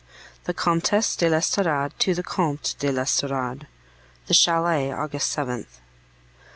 [0.45, 3.67] THE COMTESSE DE L'ESTORADE TO THE COMTE DE L'ESTORADE
[4.25, 5.77] THE CHALET, August 7th.